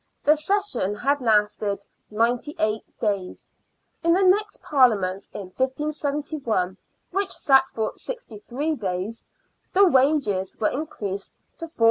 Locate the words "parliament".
4.63-5.29